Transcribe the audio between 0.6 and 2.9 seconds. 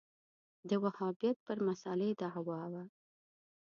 دا وهابیت پر مسألې دعوا وه